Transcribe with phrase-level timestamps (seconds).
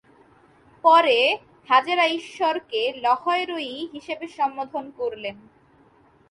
[0.83, 1.19] পরে,
[1.69, 5.35] হাজেরা ঈশ্বরকে "লহয়-রোয়ী" হিসেবে সম্বোধন করলেন।